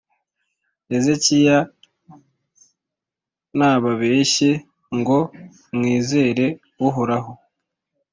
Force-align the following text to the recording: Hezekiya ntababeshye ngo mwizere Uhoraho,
Hezekiya 0.89 1.57
ntababeshye 3.57 4.51
ngo 4.97 5.19
mwizere 5.75 6.45
Uhoraho, 6.87 7.31